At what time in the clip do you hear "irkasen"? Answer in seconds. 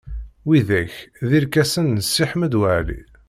1.37-1.85